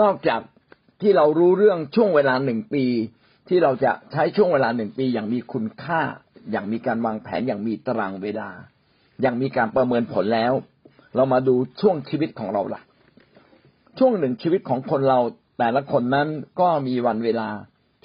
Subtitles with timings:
[0.00, 0.40] นอกจาก
[1.00, 2.84] ที่เรารู้เรื่องช่วงเวลาหนึ่งปี
[3.48, 6.00] ที่เราจะใช้ช่วงเวลาหนึ่งปีอย่างมีคุณค่า
[6.50, 8.50] อย่างมีการวางแผนอย่างมีตารางเวลา
[9.22, 10.52] อย่างมีการประเมินผลแล้ว
[11.16, 12.82] เรามาดูช่วงชีวิตของเราล่ะ
[13.98, 15.20] ช่วงหนึ่งชีวิตของคนเรา
[15.58, 16.28] แต่ละคนนั้น
[16.60, 17.48] ก็มีวันเวลา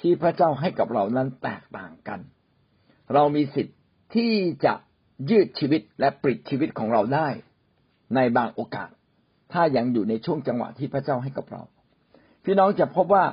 [0.00, 2.20] ที่พระเจ้าให้กับเรานั้นแตกต่างกัน
[3.14, 3.78] เรามีสิทธิ์
[4.14, 4.32] ที่
[4.64, 4.74] จะ
[5.30, 7.28] ยืดชีวิตและปลิดชีวิตของเราได้
[8.14, 8.90] ในบางโอกาส
[9.52, 11.62] ถ้ายังอยู่ในช่วงจังหวะที่พระเจ้าให้กับเรา
[12.50, 13.24] พี่น้องจะพบว่า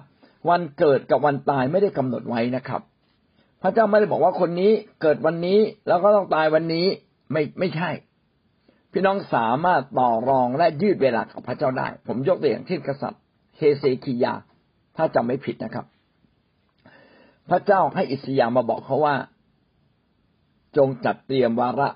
[0.49, 2.81] วันเกิดกับวันตายไม่ได้กำหนดไว้นะครับ
[3.61, 6.85] พระเจ้าไม่ได้บอกว่าคนนี้เกิดวันนี้แล้วก็ต้องตายวันนี้
[7.31, 7.89] ไม่ไม่ใช่
[8.91, 13.21] พี่น้องสามารถต่อรองและยืดเวลากับพระเจ้าได้ ผมยกตัวอย่างเช่นกษัตริย์
[13.57, 14.33] เฮเซคียา
[14.97, 15.85] ถ้าจำไม่ผิดนะครับ
[17.49, 19.15] พระเจ้าให้อิสยามาบอกเขาว่า
[20.77, 21.89] จงจัดเตรียมวาระ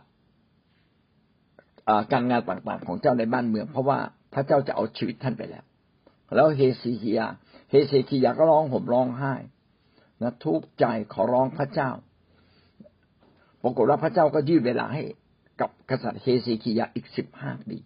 [2.11, 3.99] การงานต่างๆ ของเจ้าในบ้านเมือง เพราะว่า
[4.33, 5.63] พระเจ้าจะเอาชีวิตท่านไปแล้ว
[6.35, 7.27] แล้วเฮเซคียา
[7.69, 9.33] เฮเซคียาก็ร้องห่มร้องไห้
[10.21, 11.91] นะทุกใจขอร้องพระเจ้า
[13.61, 15.03] ปรากฏว่าพระเจ้าก็ยืดเวลาให้
[15.61, 17.77] กับกษัตริย์เฮเซคียาอีกสิบห้าปี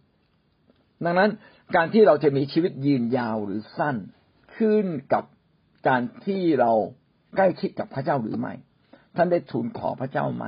[1.04, 1.32] ดังนั้น
[1.76, 3.96] การที่เราจะมีชีวิตยืนยาวหรือสั้น
[4.56, 5.24] ขึ้นกับ
[5.88, 6.72] การที่เรา
[7.36, 8.54] ใกล้ชิดกับพระเจ้าหรือไม่
[9.16, 10.46] ท่านได้ทูลขอพระเจ้าไหม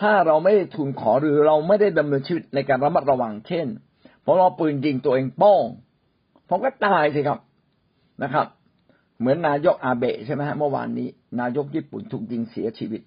[0.00, 3.66] ถ้าเราไม่ได้ทูลขอหรือเราไม่ได้ดำเนินชีวิตในการระมัดระวังเช่น
[4.24, 5.64] พอเราปืนยิงตัวเองป้อง
[6.48, 7.38] ผมก็ตายสิครับ
[8.22, 8.46] นะครับ
[9.18, 11.08] เหมือนนายกอาเบะใช่ไหมฮะเมื่อวานนี้
[11.40, 13.02] นายกญี่ปุ่นถูกยิงเสียชีวิต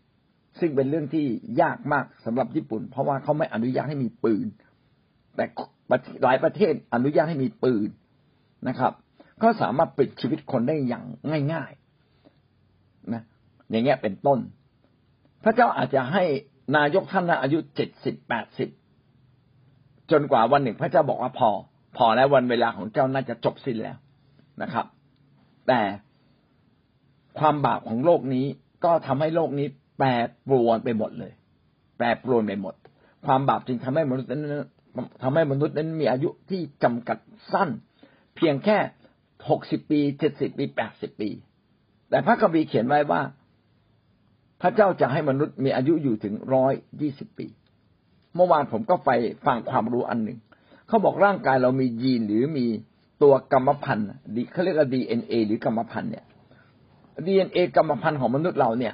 [0.59, 1.25] ซึ่งเป็นเรื่องที่
[1.61, 4.47] ยากมากสำหรับญี่ปุ่น เพราะว่าเขาไม่อนุญาตให้มีปืน
[5.35, 5.45] แต่
[6.23, 7.89] หลายประเทศอนุญาตให้มีปืน
[8.67, 8.93] นะครับ
[9.43, 11.05] ก็สามารถปิดชีวิตคนได้อย่าง
[11.53, 13.23] ง่ายๆนะ
[13.69, 14.39] อย่างเงี้ยเป็นต้น
[15.43, 16.23] พระเจ้าอาจจะให้
[16.77, 18.69] นายกท่านอายุเจ็ดสิบแปดสิบ
[20.11, 21.49] จนกว่าวันหนึ่งพระเจ้าบอกว่าพอ
[21.97, 23.97] พอแล้ววันเวลาของเจ้าน่าจะจบสิ้นแล้ว
[24.61, 24.85] นะครับ
[25.67, 25.81] แต่
[27.39, 28.45] ความบาปของโลกนี้
[28.83, 30.07] ก็ทำให้โลกนี้แปร
[30.47, 31.31] ปรวนไปหมดเลย
[31.97, 32.75] แปรปรวนไปหมด
[33.25, 34.43] ความบาปจึงทำให้มนุษย์นั้น
[35.23, 37.17] ทำให้มนุษย์นั้นมีอายุที่จำกัด
[37.53, 37.69] สั้น
[38.35, 38.77] เพียงแค่
[39.49, 41.29] หกสิบปีเจ็ดสิบปีแปดสิบปี
[42.09, 43.21] แต่พระคัมภีร์เขียนไว้ว่า
[44.61, 47.47] พระเจ้าจะให้มนุษย์มีอายุอยู่ถึงร้อยยี่สิบปี
[48.35, 49.11] เมื่อวานผมก็ไป
[49.45, 50.37] ฟังความรู้อันหนึ่ง
[50.89, 52.65] เขาบอกร่างกายเรามียีนหรือมี
[53.21, 54.07] ตัวกรรมพันธุ์
[54.51, 56.25] เขาเรียกว่าดีเอ็นเอหรือกรรมพันธุ์เนี่ย
[57.27, 58.93] ดีเอ็นเอกรรมพันธุ์ของมนุษย์เราเนี่ย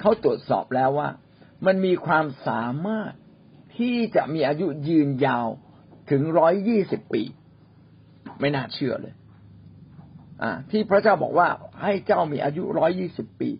[0.00, 1.08] เขาตรวจสอบแล้วว่า
[1.66, 3.12] มันมีความสามารถ
[3.78, 5.48] ที่จะมีอายุยืนยาว
[6.10, 7.22] ถึงร้อยยี่สิบปี
[8.40, 9.14] ไม่น่าเชื่อเลย
[10.42, 11.48] อ่า ที่พระเจ้าบอกว่า
[11.82, 13.50] ให้เจ้ามีอายุร้อยยี่สิบปี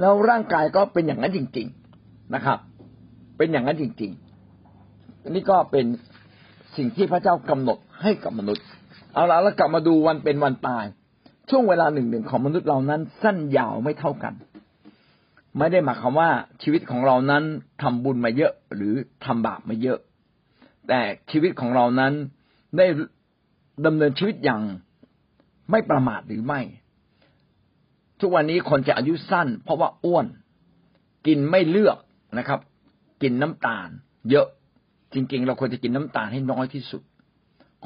[0.00, 1.68] แล้วร่างกายก็เป็นอย่างนั้นจริง
[2.00, 2.58] ๆนะครับ
[3.36, 4.23] เป็นอย่างนั้นจริง ๆ
[5.30, 5.86] นี่ก็เป็น
[6.76, 8.66] สิ่งที่พระเจ้ากำหนดให้กับมนุษย์
[9.14, 10.84] เอาละแล้วกลับมาดูวันเป็นวันตาย
[11.50, 14.34] ช่วงเวลาหนึ่งหนึ่งของมนุษย์เรานั้นสั้นยาวไม่เท่ากัน
[15.56, 16.30] ไม่ได้หมายความว่า
[16.62, 17.42] ชีวิตของเรานั้น
[17.82, 19.98] ทำบุญมาเยอะหรือทำบาปมาเยอะ
[20.88, 22.12] แต่ชีวิตของเรานั้น
[22.76, 22.86] ได้
[23.86, 24.62] ดำเนินชีวิตอย่าง
[25.70, 26.60] ไม่ประมาทหรือไม่
[28.20, 30.26] ทุกวันนี้คนจะอายุสั้น เพราะว่าอ้วน
[31.26, 31.98] กินไม่เลือก
[32.38, 32.60] นะครับ
[33.22, 33.88] กินน้ำตาล
[34.30, 34.46] เยอะ
[35.14, 37.02] จริง ๆ เราควรจะกินน้ำตาลให้น้อยที่สุด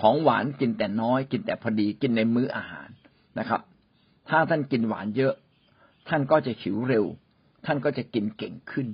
[0.00, 2.88] ของหวานกินแต่น้อย กินแต่พอดีกินในมื้ออาหาร
[3.38, 3.60] นะครับ
[4.28, 5.34] ถ้าท่านกินหวานเยอะ
[6.08, 7.04] ท่านก็จะหิวเร็ว
[7.66, 8.86] ท่านก็จะกินเก่งขึ้น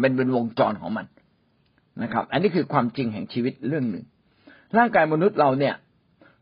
[0.00, 1.06] เป็นเป็นวงจรของมัน
[2.02, 4.04] นะครับ อันนี้คือความจริงแห่งชีวิตเรื่องหนึ่ง
[4.78, 5.74] ร่างกายมนุษย์เราเนี่ย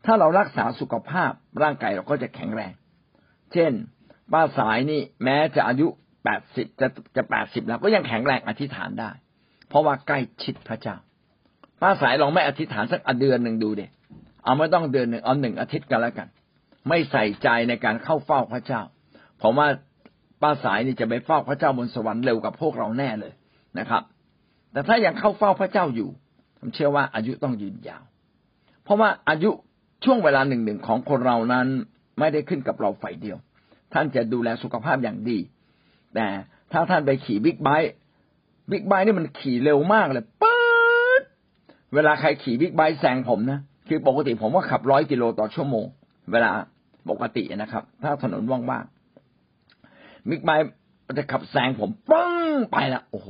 [0.05, 1.31] ถ้าเรารักษาสุขภาพ
[1.63, 2.73] ร่างกายเราก็จะแข็งแรง
[3.53, 3.71] เช่น
[4.31, 5.87] ป้าสายนี่แม้จะอายุ
[6.23, 9.09] แปดสิบจะจะแปดสิบแล้วก็ยังแข็งแรงอธิษฐานได้
[9.69, 10.95] เพราะว่าใกล้ชิดพระเจ้า
[11.87, 13.85] ป้าสายลองไม่อธิษฐานสักเดือนหนึ่งดูเด็
[14.43, 16.27] เอาไม่ต้องเดือนหนึ่งเอาหนึ่งอาทิตย์กันแล้วกัน
[16.89, 18.81] ไม่ใส่ใจในการเข้าเฝ้าพระเจ้า
[19.41, 19.67] ผมว่า
[20.41, 23.33] ป้าสายนี่จะไปเฝ้าพระเจ้าบนสวรรค์เร็วกับพวกเราแน่เลย
[23.79, 24.03] นะครับ
[24.71, 26.09] แต่ถ้ายังเข้าเฝ้าพระเจ้าอยู่
[26.59, 28.03] ผมเชื่อว่าอายุต้องยืนยาว
[28.83, 29.49] เพราะว่าอายุ
[30.03, 31.67] ช่วงเวลาหนึ่งหนึ่งของคนเรานั้น
[32.19, 33.37] ไม่ได้ขึ้นกับเราฝ่ายเดียว
[33.93, 35.39] ท่านจะดูแลสุขภาพอย่างดี
[36.15, 36.27] แต่
[36.71, 37.93] ถ้าท่านไปขี่บิ๊กไบค์
[38.71, 40.54] บิ๊กไบค์นี่มันขี่เร็วมากเลยป๊
[41.95, 45.85] เวลาใครขี่บิ๊กไบค์แซงผมนะคือปกติผมว่าขับร้อยกิโลต่อชั่วโมง
[46.31, 46.51] เวลา
[47.09, 50.65] ปกตินะครับ ถ้าถนนว่างๆมิกไบค์
[51.17, 53.29] จะขับแซงผมปึ้งไปละโอ้โห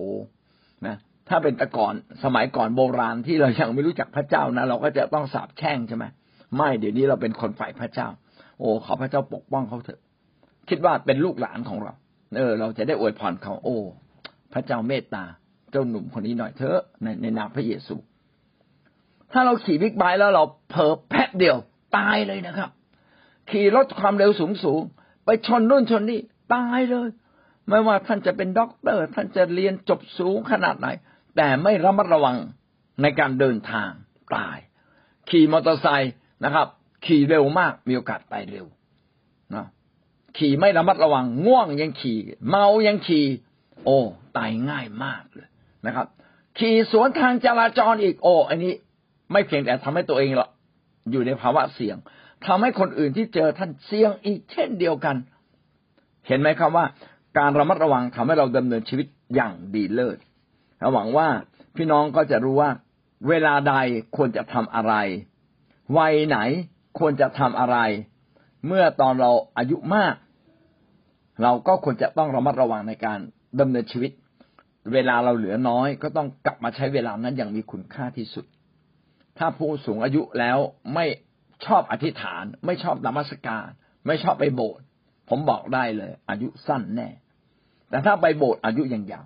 [0.88, 0.95] นะ
[1.29, 6.06] ถ้าเป็นต่ก่อนสมัยก่อนโบราณที่เรายังไม่รู้จักพระเจ้านะเราก็จะต้องสาบแช่งใช่ไหม
[6.56, 8.07] ไม่เดี๋ยวนี้เราเป็นคนฝ่ายพระเจ้า
[8.59, 10.01] โอ้ขอพระเจ้าปกป้องเขาเถอะ
[10.69, 11.94] คิดว่าเป็นลูกหลานของเรา
[12.38, 13.77] เออ เราจะได้อวยพรเขา โอ้
[14.53, 15.23] พระเจ้าเมตตา
[15.71, 17.95] เจ้าหนุ่มคนนี้หน่อยเถอะในในนามพระเยซู
[19.36, 21.58] ถ้าเราขี่บิ๊กไบค์แล้วเราเผลอแป๊บเดียว
[21.98, 22.70] ตายเลยนะครับ
[23.50, 24.82] ขี่รถความเร็วสูงสูง
[25.26, 26.20] ไปชนนู่นชนนี่
[26.54, 27.10] ตายเลย
[27.70, 30.88] ไม่ว่าท่านจะเป็นด็อกเตอร์ ท่านจะเรียนจบสูงขนาดไหน
[31.36, 32.38] แต่ไม่ระมัดระวัง
[33.02, 33.90] ในการเดินทาง
[34.36, 34.58] ตาย
[35.30, 36.14] ขี่มอเตอร์ไซค์
[36.46, 36.68] นะครับ
[37.06, 38.66] ขี่เร็วมากมีโอกาสตายเร็ว
[39.56, 39.68] นะ
[40.38, 43.26] ขี่ไม่ระมัดระวังง่วงยังขี่ เมายังขี่
[43.84, 44.00] โอ้
[44.38, 45.50] ตายง่ายมากเลย
[45.86, 46.08] นะครับ
[46.60, 48.74] ขี่สวนทางจราจรอีกโอ้อันนี้
[49.31, 50.50] ไม่เพียงแต่ทำให้ตัวเองหรอก
[51.12, 51.98] อยู่ในภาวะเสี่ยง
[52.45, 55.16] ทำให้คนอื่นที่เจอท่านเสี่ยงอีกเช่นเดียวกัน
[56.27, 56.86] เห็นไหมครับว่า
[57.38, 60.18] การระมัดระวังทำให้เราดำเนินชีวิตอย่างดีเลิศ
[60.94, 61.27] หวังว่า
[61.75, 62.72] พี่น้องก็จะรู้ว่า
[63.30, 63.75] เวลาใด
[64.16, 64.94] ควรจะทำอะไร
[65.98, 66.38] วัยไหน
[67.00, 67.77] ควรจะทำอะไร
[68.68, 70.16] เมื่อตอนเราอายุมาก
[71.44, 73.19] เราก็ควรจะต้องระมัดระวังในการ
[73.60, 74.12] ดำเนินชีวิต
[74.94, 78.45] เวลาเราเหลือน้อย ก็ต้องกลับมาใช้เวลานั้นอย่างมีคุณค่าที่สุด
[79.38, 80.58] ถ้าผู้สูงอายุแล้ว
[80.94, 81.06] ไม่
[81.66, 83.68] ชอบอธิษฐาน ไม่ชอบนมัสการ
[84.08, 84.84] ไม่ชอบไปโบสถ์
[85.30, 87.10] ผมบอกได้เลย อายุสั้นแน่
[87.90, 89.26] แต่ถ้าไปโบสถ์อายุยังยาว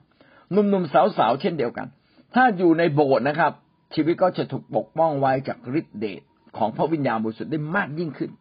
[0.52, 1.88] หนุ่มๆสาวๆเช่นเดียวกัน
[2.36, 3.52] ถ้าอยู่ในโบสถ์นะครับ
[3.96, 6.22] ชีวิตก็จะถูกปกป้องไว้จากฤทธิเดช
[6.58, 8.32] ของพระวิญญาณบริสุทธิ์ได้มากยิ่งขึ้น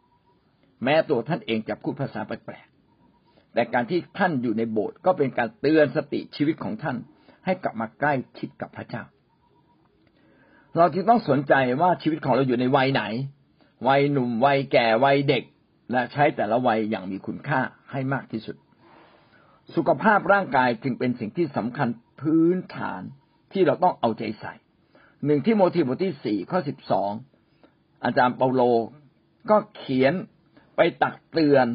[0.84, 6.96] แม้ตัวท่านเองจะพูดภาษาแปลกๆแต่การที่ท่านอยู่ในโบสถ์ก็เป็นการเตือนสติชีวิตของท่าน
[7.44, 9.02] ให้กลับมาใกล้ชิดกับพระเจ้า
[10.76, 13.02] เราจึงต้องสนใจว่าชีวิตของเราอยู่ในวัยไหน
[13.88, 15.42] วัยหนุ่ม วัยแก่ วัยเด็ก
[15.92, 17.60] และใช้แต่ละวัยอย่างมีคุณค่า
[17.90, 18.56] ให้มากที่สุด
[19.74, 21.88] สุขภาพร่างกายจึงเป็นสิ่งที่สำคัญ
[22.20, 23.02] พื้นฐาน
[23.52, 24.54] ที่เราต้องเอาใจใส่
[25.24, 27.10] หนึ่งที่โมทีบทที่สี่ข้อสิบสอง
[28.04, 28.62] อาจารย์เปาโล
[29.50, 30.14] ก็เขียน
[30.76, 31.66] ไปตักเตือน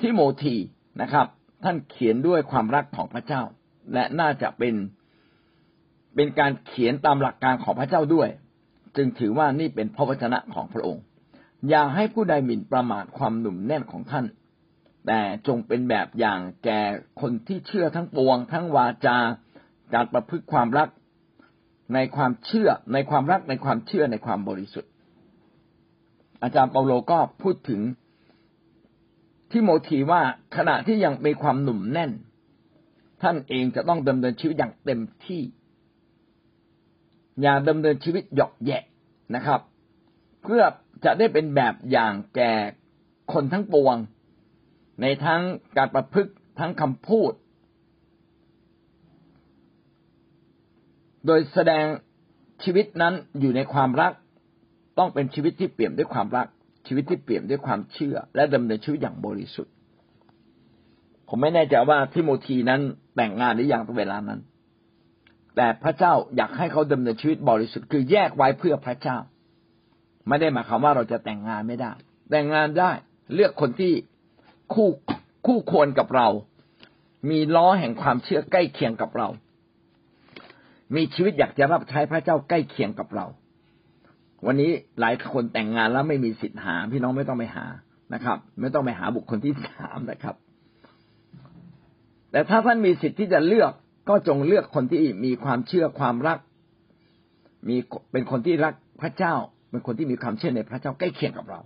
[0.00, 0.56] ที่โมที
[1.02, 1.26] นะครับ
[1.64, 3.42] ท่านเขียนด้วยความรักของพระเจ้า
[3.92, 4.74] และน่าจะเป็น
[6.14, 8.28] เป็นการเขียนตามหลักการของพระเจ้าด้วย
[8.96, 11.02] จึงถือว่านี่เป็นพระวจนะของพระองค์
[11.68, 14.26] อย่าให้ผู้ใดหมิ่นประมาทความหนุ่มแน่นของท่าน
[15.06, 16.80] แต่จงเป็นแบบอย่างแก่
[17.20, 19.16] คนที่เชื่อทั้งปวง ทั้งวาจา
[19.94, 20.88] การประพฤติความรัก
[21.94, 24.90] ในความเชื่อในความรักในความเชื่อในความบริสุทธิ์
[26.42, 27.80] อาจารย์เปาโลก็พูดถึง
[29.50, 30.22] ที่โมทีว่า
[30.56, 32.10] ขณะที่ยังมีความหนุ่มแน่น
[33.22, 35.40] ท่านเองจะต้องดำเนินชีวิตอย่างเต็มที่
[37.42, 38.82] อย่าดำเนินชีวิตหยอกแยะ
[39.34, 39.60] นะครับ
[40.42, 40.62] เพื่อ
[41.04, 42.52] จะได้เป็นแบบอย่างแก่
[43.32, 43.96] คนทั้งปวง
[45.00, 45.42] ในทั้ง
[45.76, 47.32] การประพฤติทั้งคำพูด
[51.26, 51.86] โดยแสดง
[52.64, 54.12] ชีวิตนั้นอยู่ในความรัก
[54.98, 56.46] ต้องเป็นชีวิตที่เปี่ยมด้วยความรัก
[56.86, 59.72] ชีวิตที่เปี่ยมด้วยความเชื่อ และดำเนินชีวิตอย่างบริสุทธิ์
[61.28, 62.80] ผมไม่แน่ใจว่าทิโมธีนั้น
[63.16, 64.40] แต่งงานหรือยังตอนเวลานั้น
[65.56, 69.18] แต่พระเจ้าอยากให้เขาดำเนินชีวิตบริสุทธิ์คือแยกไว้เพื่อพระเจ้า
[70.28, 71.92] ไม่ได้หมายความว่าเราจะแต่งงานไม่ได้
[72.30, 72.90] แต่งงานได้
[73.34, 73.92] เลือกคนที่
[74.74, 74.88] คู่
[75.46, 76.28] คู่ควรกับเรา
[77.30, 79.28] มีล้อแห่งความเชื่อใกล้เคียงกับเรา
[80.96, 83.26] มีชีวิตอยากจะรับใช้พระเจ้าใกล้เคียงกับเรา
[84.46, 87.66] วันนี้หลายคนแต่งงานแล้วไม่มีสิทธิ์หา พี่น้องไม่ต้องไปหา
[88.14, 90.34] นะครับ ไม่ต้องไปหาบุคคลที่สามนะครับ
[92.30, 93.72] แต่ถ้าท่านมีสิทธิ์ที่จะเลือก
[94.08, 96.38] ก็จงเลือกคนที่มีความเชื่อความรัก
[97.68, 97.76] มี
[98.12, 99.34] เป็นคนที่รักพระเจ้า
[99.70, 101.60] เป็นคนที่มีความเชื่อในพระเจ้าใกล้เคียงกับเรา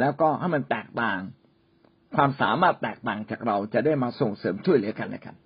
[0.00, 1.20] แล้วก็ให้มันแตกต่าง
[2.16, 5.36] ความสามารถแตกต่างจากเราจะได้มาส่งเสริมช่วยเหลือกันนะครับ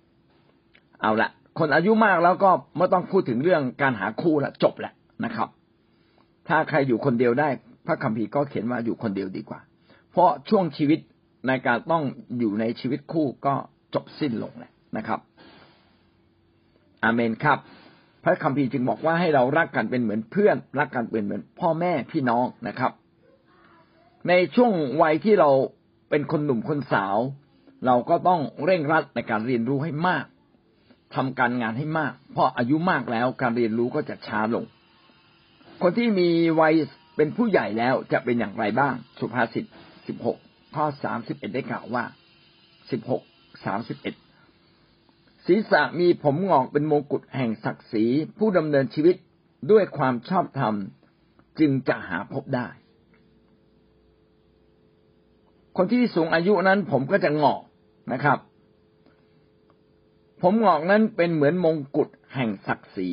[1.01, 4.93] เอาละคนอายุมากแล้วก็ไม่ต้องพูดถึงเรื่องการหาคู่ละจบแหละ
[5.25, 5.49] นะครับ
[6.47, 7.49] ถ้าใครอยู่คนเดียวได้
[7.85, 9.59] พระคัมภีร์ก็เขียนว่าอยู่คนเดียวดีกว่า
[10.11, 10.99] เพราะช่วงชีวิต
[11.47, 12.03] ในการต้อง
[12.39, 13.53] อยู่ในชีวิตคู่ก็
[13.95, 15.19] จบสิ้นลงแล้วนะครับ
[17.05, 17.59] อาเมนครับ
[18.23, 22.91] พระคัมภีร์จึงบอกว่าให้เรารักกันเป็นเหมือนเพื่อน รักกันเป็นเหมือนพ่อแม่พี่น้องนะครับ
[24.29, 24.71] ในช่วง
[25.01, 25.49] วัยที่เรา
[26.09, 27.17] เป็นคนหนุ่มคนสาว
[27.85, 30.25] เราก็ต้องเร่งรัดในการเรียนรู้ให้มาก
[31.15, 34.65] ทำการงานให้มาก เพราะอายุมากแล้วการเรียนรู้ก็จะช้าลง
[35.81, 36.29] คนที่มี
[36.61, 36.73] วัย
[37.15, 39.65] เป็นผู้ใหญ่แล้วจะเป็นอย่างไรบ้าง สุภาษิต
[40.07, 40.37] สิบหก
[40.75, 42.03] ข้อสามสิบเอ็ดได้กล่าวว่า
[42.91, 43.21] สิบหก
[43.65, 44.15] สามสิบเอ็ด
[45.45, 48.05] ศีรษะมีผมงอกเป็นมงกุฎแห่งศักดิ์ศรี
[48.37, 49.15] ผู้ดำเนินชีวิต
[49.71, 50.75] ด้วยความชอบธรรม
[51.59, 52.67] จึงจะหาพบได้
[55.77, 57.61] คนที่สูงอายุนั้นผมก็จะงอก
[58.13, 58.39] นะครับ
[60.41, 63.09] ผมงอกนั้นเป็นเหมือนมงกุฎแห่งศักดิ์ศรี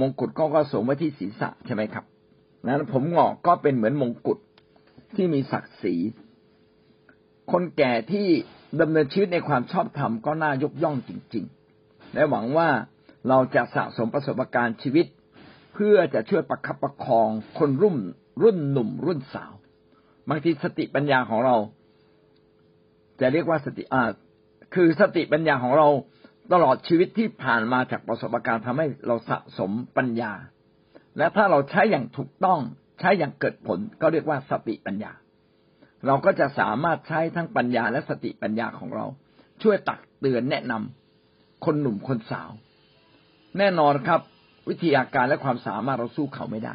[0.00, 2.04] มงกุฎก็ก็สวมไว้ที่ศีรษะใช่ไหมครับ
[2.66, 4.38] นั้นผมงอกก็เป็นเหมือนมงกุฎ
[5.16, 5.94] ที่มีศักดิ์ศรี
[7.52, 8.28] คนแก่ที่
[8.80, 11.44] ดำเนินชีวิตในความชอบธรรมก็น่ายกย่องจริง
[11.78, 12.68] ๆ และหวังว่า
[13.28, 15.06] เราจะสะสมประสบการณ์ชีวิต
[15.74, 17.28] เพื่อจะช่วยประคับประคอง
[17.58, 17.96] คนรุ่น
[18.42, 19.52] รุ่นหนุ่มรุ่นสาว
[20.28, 21.56] บางทีสติปัญญาของเรา
[23.20, 24.02] จะเรียกว่าสติอ่า
[24.74, 25.88] คือสติปัญญาของเรา
[26.52, 30.32] ตลอดชีวิตที่ผ่านมาจากประสบการณ์ทำให้เราสะสมปัญญา
[31.18, 32.60] และถ้าเราใช้อย่างถูกต้อง
[33.00, 35.12] ใช้อย่างเกิดผลก็เรียกว่าสติปัญญา
[36.06, 39.06] เราก็จะสามารถใช้ทั้งปัญญาและสติปัญญาของเรา
[39.62, 42.50] ช่วยตักเตือนแนะนำคนหนุ่มคนสาว
[43.58, 44.20] แน่นอนครับ
[44.68, 46.74] วิทยาการและความสามารถเราสู้เขาไม่ได้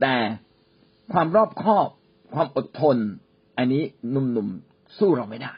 [0.00, 0.16] แต่
[1.12, 1.88] ความรอบคอบ
[2.34, 2.96] ความอดทน
[3.56, 5.54] อันนี้หนุ่มๆสู้เราไม่ได้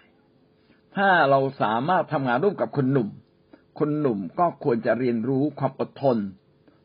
[0.96, 3.08] ถ้าเราสามารถทำงานร่วมกับคนหนุ่ม
[3.78, 6.16] คนหนุ่มก็ควรจะเรียนรู้ความอดทน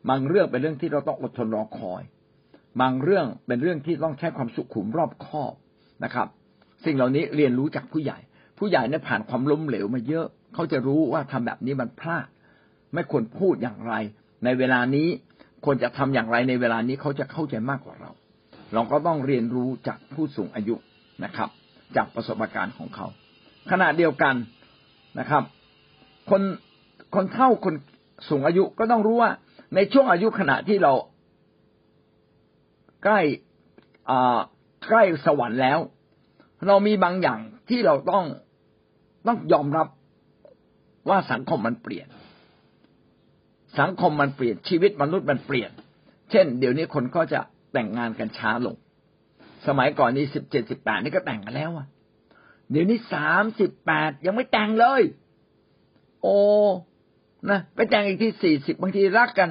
[0.08, 2.02] บางเรื่องเป็นเรื่องที่เราต้องอดทนรอคอย
[2.80, 5.52] บางเรื่องเป็นเรื่องที่ต้องใช้ความสุขุมรอบคอบ
[6.04, 6.28] นะครับ
[6.84, 8.18] สิ่งเหล่านี้เรียนรู้จากผู้ใหญ่
[8.58, 12.26] ผู้ใหญ่เนี่ยผ่านความล้มเหลวมาเยอะ เขาจะรู้ว่าทำแบบนี้มันพลาด
[12.94, 13.94] ไม่ควรพูดอย่างไร
[14.44, 15.08] ในเวลานี้
[15.64, 18.10] ควรจะทำอย่างไรในเวลานี้เขาจะเข้าใจมากกว่าเรา
[18.74, 20.74] เราก็ต้องเรียนรู้จากผู้สูงอายุ
[21.24, 21.48] นะครับ
[21.96, 23.06] จากประสบการณ์ของเขา
[23.70, 24.34] ขณะเดียวกัน
[25.18, 25.42] นะครับ
[26.30, 26.42] คน
[27.14, 27.74] คนเฒ่าคน
[28.28, 29.30] สูงอายุก็ต้องรู้ว่า
[29.74, 30.92] ในช่วงอายุขณะที่เรา
[33.04, 33.20] ใกล้
[34.88, 35.78] ใกล้สวรรค์แล้ว
[36.66, 38.24] เรามีบางอย่างที่เราต้อง
[39.26, 39.88] ต้องยอมรับ
[41.08, 42.08] ว่าสังคมมันเปลี่ยน
[43.80, 45.70] สังคมมันเปลี่ยนชีวิตมนุษย์มันเปลี่ยน
[46.30, 47.40] เช่น เดี๋ยวนี้คนก็จะ
[47.72, 48.76] แต่งงานกันช้าลง
[49.66, 51.86] สมัยก่อนนี้สิบเจ็ดสิบแปดนี่ก็แต่งกันแล้วอะ
[52.70, 55.02] เดี๋ยวนี้สามสิบแปดยังไม่แต่งเลย
[56.22, 56.36] โอ้
[57.50, 59.50] นะไปแต่งอีกที่สี่สิบบางทีรักกัน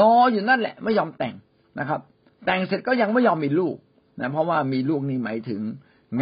[0.00, 1.34] รออยู่นั่นแหละ ไม่ยอมแต่ง
[1.78, 2.00] นะครับ
[2.44, 3.76] แต่งเสร็จก็ยังไม่ยอมมีลูก
[4.20, 5.60] นะเพราะว่ามีลูกนี่หมายถึง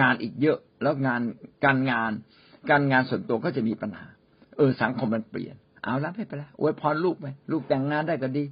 [0.01, 1.21] งานอีกเยอะ แล้วงาน
[1.65, 2.13] การงาน
[2.71, 4.07] การงานส่วนตัวก็จะมีปัญหา
[4.57, 8.45] เออสังคมมันเปลี่ยน เอาละไม่เป็นไรอวยพรลูกไปลูกแต่งงานได้ก็ดี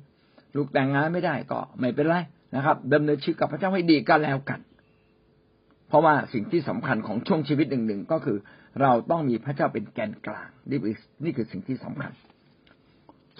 [0.56, 2.16] ลูกแต่งงานไม่ได้ก็ไม่เป็นไร
[2.54, 4.60] นะครับดำเนินชีวิตกับพระเจ้าให้ดีกันแล้วกัน
[5.88, 8.38] เพราะว่าสิ่งที่สำคัญของช่วงชีวิตหนึ่งๆก็คือ
[8.80, 10.94] เราต้องมีพระเจ้าเป็นแกนกลางนี่คือ
[11.24, 12.12] นี่คือสิ่งที่สำคัญ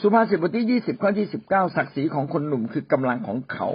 [0.01, 3.69] สุภาษิตบทที่ยี่สิบข้อที่สิบเก้าศักดิ์ศรีของคนหนุ่มคือกำลังของเขา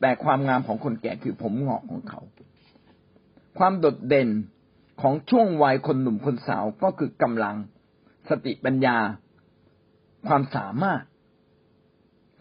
[0.00, 2.20] แต่ความงามของคนแก่คือผมงอกของเขา
[3.58, 4.28] ความโดดเด่น
[5.02, 7.56] ของช่วงวัยคนหนุ่มคนสาวก็คือกำลัง
[8.28, 8.96] สติปัญญา
[10.28, 11.02] ความสามารถ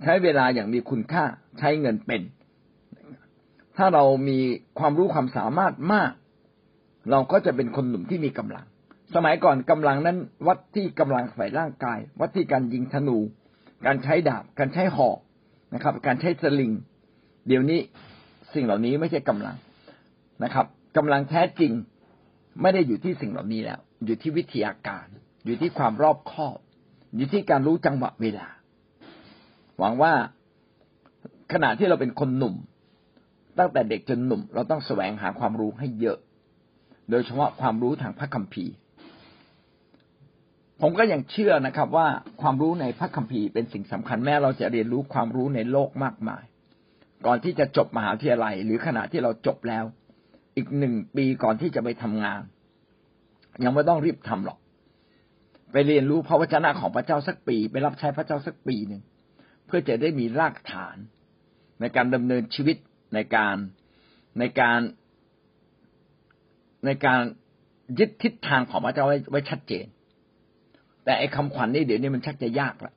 [0.03, 1.23] ใช้เวลาอย่างมีคุณค่า
[1.59, 2.21] ใช้เงินเป็น
[3.77, 4.39] ถ้าเรามี
[4.79, 6.11] ความรู้ความสามารถมาก
[7.11, 8.65] เราก็จะเป็นคนหนุ่มที่มีกำลัง
[9.15, 13.17] สมัยก่อนกำลังนั้น วัดที่กำลังฝ่ายร่างกาย วัดที่การยิงธนู
[13.85, 15.17] การใช้ดาบ การใช้หอก
[15.73, 16.71] นะครับ การใช้สลิง
[17.49, 17.79] เดี๋ยวนี้
[18.53, 19.55] สิ่งเหล่านี้ไม่ใช่กำลัง
[20.43, 20.65] นะครับ
[20.97, 21.71] กำลังแท้จริง
[22.61, 25.07] ไม่ได้อยู่ที่สิ่งเหล่านี้แล้ว อยู่ที่วิทยาการ
[25.45, 26.57] อยู่ที่ความรอบคอบ
[27.15, 28.47] อยู่ที่การรู้จังหวะเวลา
[29.79, 30.13] หวังว่า
[31.53, 32.55] ขณะที่เราเป็นคนหนุ่ม
[33.59, 36.17] ตั้งแต่เด็กจนหนุ่ม เราต้องแสวงหาความรู้ให้เยอะ
[37.09, 38.73] โดยเฉพาะความรู้ทางพระคัมภีร์
[40.81, 42.07] ผมก็ยังเชื่อนะครับว่า
[42.41, 46.43] ความรู้ในพระคัมภีร์เป็นสิ่งสำคัญแม้เราจะเรียนรู้ความรู้ในโลกมากมาย
[47.25, 49.83] ก่อนที่จะจบมหาวิทยาลัย หรือขณะที่เราจบแล้ว
[50.55, 52.41] อีกหนึ่งปีก่อนที่จะไปทำงาน
[53.63, 54.59] ยังไม่ต้องรีบทำหรอก
[55.71, 59.01] ไปเรียนรู้พระวจนะของพระเจ้าสักปี ไปรับใช้พระเจ้าสักปีหนึ่ง
[59.65, 60.97] เพื่อจะได้มีรากฐาน
[61.81, 62.77] ในการดำเนินชีวิต
[63.13, 63.55] ในการ
[64.39, 64.79] ในการ
[66.85, 67.21] ในการ
[67.99, 69.85] ยึดทิศทางของพระเจ้าไว้ไว้ชัดเจน
[71.03, 72.93] แต่ไอ้คำขวัญนี่เดี๋ยวนี้มันชักจะยากละ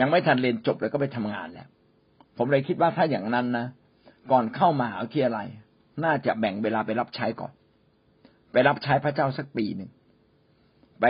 [0.00, 1.68] ยังไม่ทันเรียนจบเลยก็ไปทำงานแล้ว
[2.36, 3.66] ผมเลยคิดว่าถ้าอย่างนั้นนะ
[4.30, 5.40] ก่อนเข้ามาเอาที่อะไร
[6.04, 7.52] น่าจะแบ่งเวลาไปรับใช้ก่อน
[8.52, 9.90] ไปรับใช้พระเจ้าสักปีหนึ่ง
[11.00, 11.06] ไป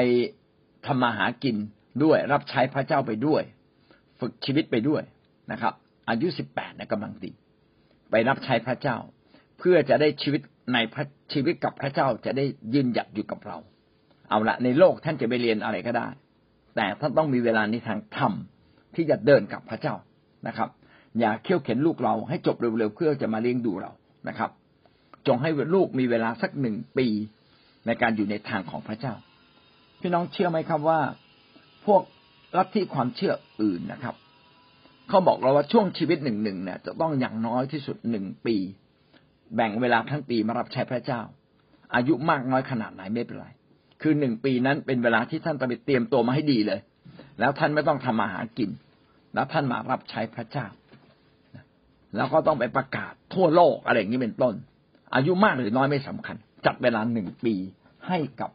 [0.87, 1.57] ทำมาหากิน
[2.05, 3.43] ด้วย รับใช้พระเจ้าไปด้วย
[4.21, 5.03] ฝึกชีวิตไปด้วย
[5.53, 5.75] นะครับ
[6.09, 7.33] อายุสิบแปดนะกำลังดี
[8.11, 8.97] ไปรับใช้พระเจ้า
[9.59, 10.41] เพื่อจะได้ชีวิต
[10.75, 13.57] ในพระชีวิตกับพระเจ้าจะได้ยืนหยัดอยู่กับเรา
[14.31, 16.09] เอาละในโลกท่านจะไปเรียนอะไรก็ได้
[16.77, 18.33] แต่ท่านต้องมีเวลาในทางธรรม
[18.95, 19.95] ที่จะเดินกับพระเจ้า
[20.47, 20.69] นะครับ
[21.21, 23.91] อย่าเคี่ยวเข็นลูกเราให้จบเร็วๆเพื่อจะมาเลี้ยงดูเรา
[24.29, 24.51] นะครับ
[25.27, 27.07] จงให้ลูกมีเวลาสักหนึ่งปี
[27.87, 29.15] ในการอยู่ในทางของพระเจ้า
[30.01, 31.01] พี่น้องเชื่อไหมครับว่า
[31.87, 32.03] พวก
[32.57, 34.15] ลัทธิความเชื่ออื่นนะครับ
[35.09, 38.57] เขาบอกเราว่าช่วงชีวิตหนึ่งหนึ่งเนี่ยจะต้องอย่างน้อยที่สุดหนึ่งปี
[39.55, 41.21] แบ่งเวลาทั้งปีมารับใช้พระเจ้า
[41.95, 43.49] อายุมากน้อยขนาดไหนไม่เป็นไร
[44.03, 46.81] คือหนึ่งปีนั้นเป็นเวลาที่ท่านต้องไปเตรียมตัวมาให้ดีเลย
[47.41, 48.71] แล้วท่านไม่ต้องทำมาหากิน
[49.35, 50.67] แล้วท่านมารับใช้พระเจ้า
[52.17, 54.55] แล้วก็ต้องไปประกาศทั่วโลกอะไรอย่างนี้เป็นต้น
[55.15, 57.55] อายุมากหรือน้อยไม่สำคัญ จัดเวลาหนึ่งปี
[58.09, 58.51] ให้กับ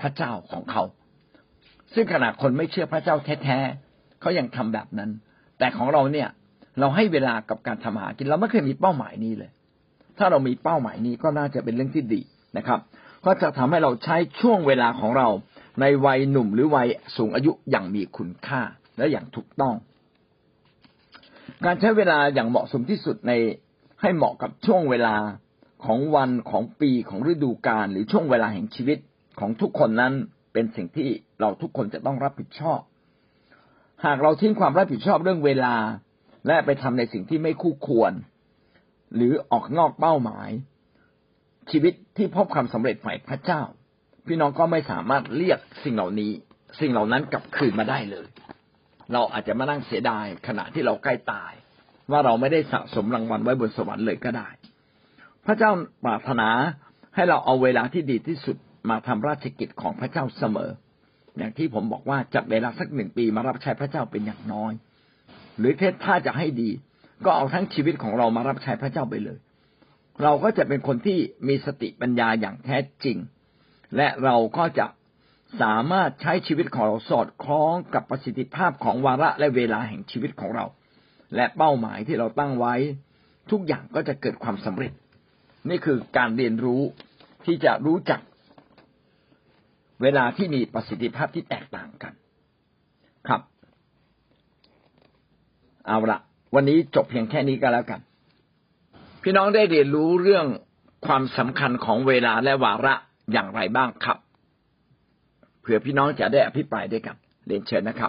[0.00, 0.82] พระเจ้าของเขา
[1.94, 5.10] ซึ่งขณะคนไม่เชื่อพระเจ้าแท้ๆเขายังทำแบบนั้น
[5.58, 6.28] แต่ของเราเนี่ย
[6.80, 9.50] เราให้เวลากับการทำหากินเราไม่เคยมีเป้าหมายนี้เลย
[10.18, 12.20] ถ้าเรามีเป้าหมายนี้ก็น่าจะเป็นเรื่องที่ดี
[12.56, 12.80] นะครับ
[13.26, 15.28] ก็จะทำให้เราใช้ช่วงเวลาของเรา
[15.80, 18.60] ในวัยหนุ่มหรือวัยสูงอายุอย่างมีคุณค่า
[18.98, 19.74] และอย่างถูกต้อง
[21.66, 23.32] การใช้เวลาอย่างเหมาะสมที่สุดใน
[24.00, 25.16] ให้เหมาะกับช่วงเวลา
[25.84, 28.98] ของวันของปีของฤดูกาลหรือช่วงเวลาแห่งชีวิต
[29.40, 30.12] ของทุกคนนั้น
[30.52, 31.08] เป็นสิ่งที่
[31.40, 32.80] เราทุกคนจะต้องรับผิดชอบ
[34.04, 35.74] หากเราทิ้งความรับผิดชอบเรื่องเวลา
[36.46, 38.12] และไปทำในสิ่งที่ไม่คู่ควร
[39.14, 40.50] หรือออกนอกเป้าหมาย
[41.70, 43.62] ชีวิตที่พบความสำเร็จฝ่ายพระเจ้า
[44.26, 46.32] พี่น้องก็ไม่สามารถเรียกสิ่งเหล่านี้
[46.80, 48.26] สิ่งเหล่านั้นกลับคืนมาได้เลย
[49.12, 51.52] เราอาจจะมานั่งเสียดายขณะที่เราใกล้ตาย
[52.10, 54.48] ว่าเราไม่ได้สะสมรางวัลไว้บนสวรรค์เลยก็ได้
[55.46, 55.70] พระเจ้า
[56.04, 56.48] ปรารถนา
[57.14, 58.56] ให้เราเอาเวลาที่ดีที่สุด
[58.90, 60.70] มาทำราชกิจของพระเจ้าเสมอ
[61.38, 64.72] อย่างที่ผมบอกว่าจัดเวลาสักหนึ่งปีมารับใช้พระเจ้าเป็นอย่างน้อย
[65.58, 65.72] หรือ
[66.04, 66.70] ถ้าจะให้ดี
[67.24, 69.38] ก็เอาทั้งชีวิตของเรามารับใช้พระเจ้าไปเลย
[70.22, 73.16] เราก็จะเป็นคนที่มีสติปัญญาอย่างแท้จริง
[73.96, 74.86] และเราก็จะ
[75.60, 80.66] สามารถใช้ชีวิตของเราสอดคล้องกับประสิทธิภาพของวาระและเวลาแห่งชีวิตของเรา
[81.36, 82.74] และเป้าหมายที่เราตั้งไว้
[83.50, 84.92] ทุกอย่างก็จะเกิดความสำเร็จ
[85.68, 86.82] นี่คือการเรียนรู้
[87.46, 88.20] ที่จะรู้จัก
[90.02, 92.12] เวลาที่มีประสิทธิภาพที่แตกต่างกัน
[93.28, 93.40] ครับ
[95.86, 96.18] เอาละ
[96.54, 98.00] วันนี้จบเพียงแค่นี้ก็แล้วกัน
[99.22, 100.46] พี่น้องได้เรียนรู้เรื่อง
[101.06, 102.94] ความสำคัญของเวลาและวาระ
[103.32, 104.18] อย่างไรบ้างครับ
[105.60, 108.08] เผื่อพี่น้องจะได้อภิปรายด้วยกันเรียนเชิญนะครั